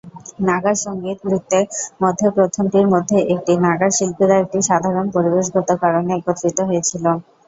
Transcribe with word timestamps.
নাগা 0.47 0.73
সংগীত 0.83 1.17
বৃত্তের 1.25 1.65
মধ্যে 2.03 2.27
প্রথমটির 2.37 2.87
মধ্যে 2.93 3.17
একটি, 3.33 3.53
নাগা 3.65 3.89
শিল্পীরা 3.91 4.35
একটি 4.39 4.59
সাধারণ 4.69 5.05
পরিবেশগত 5.15 5.69
কারণে 5.83 6.11
একত্রিত 6.15 6.57
হয়েছিল। 6.69 7.05